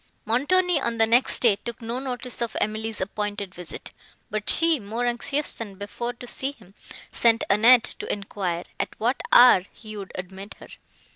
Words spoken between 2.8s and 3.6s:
appointed